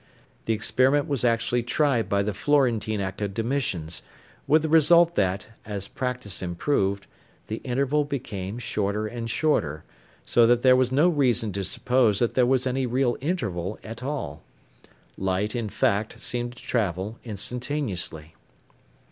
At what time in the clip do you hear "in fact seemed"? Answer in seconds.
15.55-16.55